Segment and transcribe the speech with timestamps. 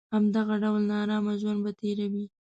[0.13, 2.25] همدغه ډول نارامه ژوند به تېروي.